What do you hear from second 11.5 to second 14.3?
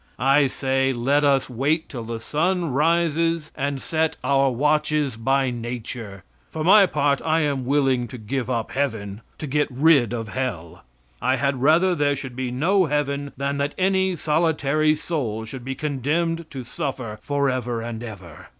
rather there should be no heaven than that any